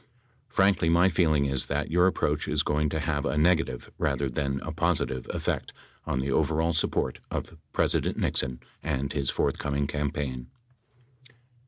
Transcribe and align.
Frankly, 0.49 0.89
my 0.89 1.09
feeling 1.09 1.45
is 1.45 1.67
that 1.67 1.91
your 1.91 2.07
approach 2.07 2.47
is 2.47 2.63
going 2.63 2.89
to 2.89 2.99
have 2.99 3.23
a 3.23 3.37
negative, 3.37 3.91
rather 3.99 4.31
than 4.31 4.59
a 4.61 4.71
positive, 4.71 5.27
effect 5.29 5.73
on 6.07 6.17
the 6.17 6.31
overall 6.31 6.73
support 6.73 7.19
of 7.29 7.55
President 7.71 8.17
Nixon 8.17 8.61
and 8.81 9.13
his 9.13 9.29
forthcoming 9.29 9.85
campaign. 9.85 10.47